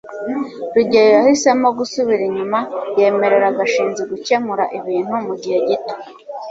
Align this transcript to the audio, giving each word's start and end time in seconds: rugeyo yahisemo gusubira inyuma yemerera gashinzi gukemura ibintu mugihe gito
rugeyo 0.73 1.09
yahisemo 1.17 1.67
gusubira 1.79 2.21
inyuma 2.29 2.59
yemerera 2.99 3.57
gashinzi 3.59 4.01
gukemura 4.11 4.63
ibintu 4.77 5.15
mugihe 5.27 5.57
gito 5.67 5.95